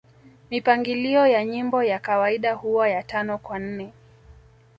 [0.51, 3.93] Mipangilio ya nyimbo ya kawaida huwa ya Tano kwa nne